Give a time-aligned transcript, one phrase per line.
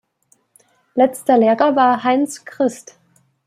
[0.95, 2.97] Letzter Lehrer war Heinz Christ.